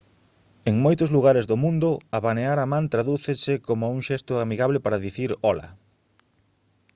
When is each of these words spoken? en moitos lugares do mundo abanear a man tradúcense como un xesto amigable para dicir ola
en 0.69 0.75
moitos 0.85 1.09
lugares 1.15 1.45
do 1.49 1.57
mundo 1.63 1.89
abanear 2.17 2.57
a 2.61 2.69
man 2.73 2.85
tradúcense 2.93 3.53
como 3.67 3.85
un 3.95 3.99
xesto 4.07 4.33
amigable 4.45 4.77
para 4.85 5.03
dicir 5.07 5.29
ola 5.51 5.67